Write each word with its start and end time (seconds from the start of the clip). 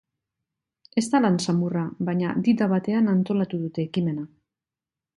Ez 1.01 1.03
da 1.15 1.21
lan 1.25 1.37
samurra, 1.43 1.85
baina 2.09 2.33
di-da 2.49 2.71
batean 2.75 3.15
antolatu 3.17 3.63
dute 3.67 3.89
ekimena. 3.89 4.29